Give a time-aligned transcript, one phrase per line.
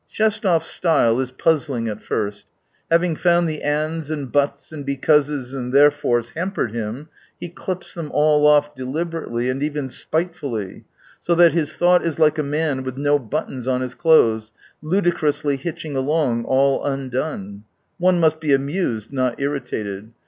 [0.11, 2.47] Shestov' s style is puzzling at first.
[2.89, 7.07] Having found the" ands" and" buts" and" be causes" and" therefores" hampered him,
[7.39, 10.85] he clips them all o^ deliberately and even spite fully,
[11.19, 14.51] so that his thought is like a man with no buttons on his clothes,
[14.81, 17.65] ludicrously hitching along all undone.
[17.99, 20.13] One must be amused, not irritated.